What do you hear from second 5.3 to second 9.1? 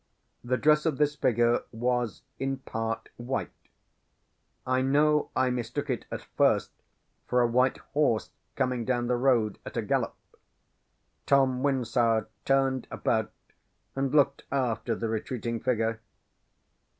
I mistook it at first for a white horse coming down